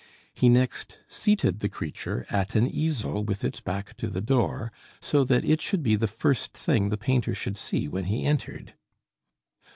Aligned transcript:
He 0.33 0.49
next 0.49 0.97
seated 1.07 1.59
the 1.59 1.69
creature 1.69 2.25
at 2.31 2.55
an 2.55 2.65
easel 2.67 3.23
with 3.23 3.43
its 3.45 3.59
back 3.61 3.95
to 3.97 4.07
the 4.07 4.19
door, 4.19 4.71
so 4.99 5.23
that 5.23 5.45
it 5.45 5.61
should 5.61 5.83
be 5.83 5.95
the 5.95 6.07
first 6.07 6.55
thing 6.57 6.89
the 6.89 6.97
painter 6.97 7.35
should 7.35 7.55
see 7.55 7.87
when 7.87 8.05
he 8.05 8.23
entered. 8.25 8.73